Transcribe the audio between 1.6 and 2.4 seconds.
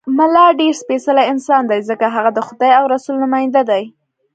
دی، ځکه هغه د